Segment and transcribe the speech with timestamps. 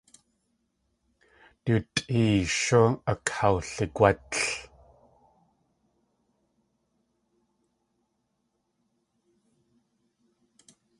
[1.63, 4.39] Du tʼeeyshú akawligwátl.